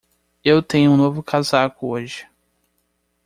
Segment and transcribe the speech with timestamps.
[0.43, 2.25] Eu tenho um novo casaco hoje.